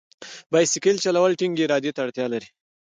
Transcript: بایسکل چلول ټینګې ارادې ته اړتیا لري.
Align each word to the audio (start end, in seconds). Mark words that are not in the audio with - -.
بایسکل 0.51 0.95
چلول 1.03 1.31
ټینګې 1.39 1.63
ارادې 1.65 1.91
ته 1.95 1.99
اړتیا 2.05 2.25
لري. 2.33 2.47